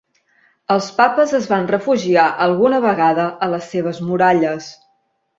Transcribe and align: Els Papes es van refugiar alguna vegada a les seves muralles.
Els 0.75 0.85
Papes 0.99 1.33
es 1.39 1.43
van 1.49 1.67
refugiar 1.71 2.23
alguna 2.45 2.79
vegada 2.85 3.25
a 3.47 3.49
les 3.53 3.67
seves 3.75 4.01
muralles. 4.07 4.71